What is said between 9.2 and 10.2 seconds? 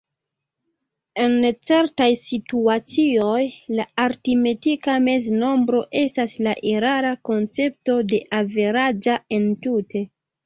entute.